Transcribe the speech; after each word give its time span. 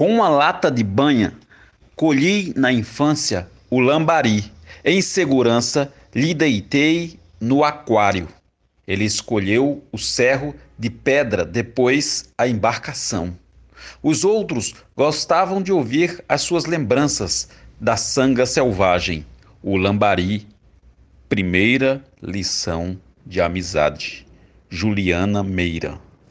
Com 0.00 0.08
uma 0.14 0.30
lata 0.30 0.70
de 0.70 0.82
banha, 0.82 1.34
colhi 1.94 2.54
na 2.56 2.72
infância 2.72 3.46
o 3.68 3.80
lambari. 3.80 4.50
Em 4.82 5.02
segurança, 5.02 5.92
lhe 6.14 6.32
deitei 6.32 7.20
no 7.38 7.62
aquário. 7.62 8.26
Ele 8.88 9.04
escolheu 9.04 9.84
o 9.92 9.98
cerro 9.98 10.54
de 10.78 10.88
pedra, 10.88 11.44
depois 11.44 12.30
a 12.38 12.48
embarcação. 12.48 13.36
Os 14.02 14.24
outros 14.24 14.74
gostavam 14.96 15.60
de 15.60 15.70
ouvir 15.70 16.24
as 16.26 16.40
suas 16.40 16.64
lembranças 16.64 17.50
da 17.78 17.94
sanga 17.94 18.46
selvagem, 18.46 19.26
o 19.62 19.76
lambari. 19.76 20.48
Primeira 21.28 22.02
lição 22.22 22.98
de 23.26 23.38
amizade. 23.38 24.26
Juliana 24.70 25.42
Meira 25.42 26.00